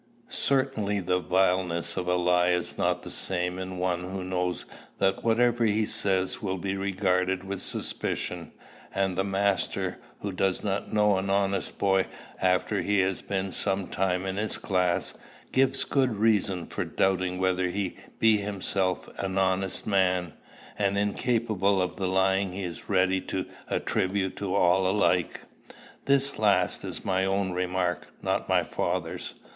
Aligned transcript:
Certainly 0.29 1.01
the 1.01 1.19
vileness 1.19 1.95
of 1.95 2.07
a 2.07 2.15
lie 2.15 2.47
is 2.49 2.75
not 2.75 3.03
the 3.03 3.11
same 3.11 3.59
in 3.59 3.77
one 3.77 3.99
who 4.09 4.23
knows 4.23 4.65
that 4.97 5.23
whatever 5.23 5.63
he 5.63 5.85
says 5.85 6.41
will 6.41 6.57
be 6.57 6.75
regarded 6.75 7.43
with 7.43 7.61
suspicion; 7.61 8.51
and 8.95 9.15
the 9.15 9.23
master, 9.23 9.99
who 10.21 10.31
does 10.31 10.63
not 10.63 10.91
know 10.91 11.17
an 11.19 11.29
honest 11.29 11.77
boy 11.77 12.07
after 12.41 12.81
he 12.81 12.97
has 13.01 13.21
been 13.21 13.51
some 13.51 13.85
time 13.89 14.25
in 14.25 14.37
his 14.37 14.57
class, 14.57 15.13
gives 15.51 15.83
good 15.83 16.15
reason 16.15 16.65
for 16.65 16.83
doubting 16.83 17.37
whether 17.37 17.67
he 17.67 17.95
be 18.17 18.37
himself 18.37 19.07
an 19.19 19.37
honest 19.37 19.85
man, 19.85 20.33
and 20.79 20.97
incapable 20.97 21.79
of 21.79 21.97
the 21.97 22.07
lying 22.07 22.53
he 22.53 22.63
is 22.63 22.89
ready 22.89 23.21
to 23.21 23.45
attribute 23.69 24.35
to 24.35 24.55
all 24.55 24.87
alike. 24.87 25.41
This 26.05 26.39
last 26.39 26.83
is 26.83 27.05
my 27.05 27.23
own 27.23 27.51
remark, 27.51 28.11
not 28.23 28.49
my 28.49 28.63
father's. 28.63 29.35